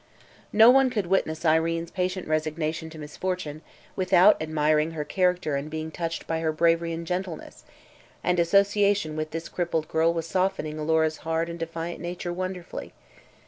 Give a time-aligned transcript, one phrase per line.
[0.51, 3.61] No one could witness Irene's patient resignation to misfortune
[3.95, 7.65] without admiring her character and being touched by her bravery and gentleness,
[8.23, 12.93] and association with this crippled girl was softening Alora's hard and defiant nature wonderfully.